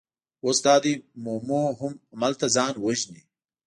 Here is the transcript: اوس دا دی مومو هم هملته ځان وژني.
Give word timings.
اوس 0.45 0.57
دا 0.65 0.75
دی 0.83 0.93
مومو 1.23 1.61
هم 1.79 1.93
هملته 2.15 2.45
ځان 2.55 2.73
وژني. 2.79 3.21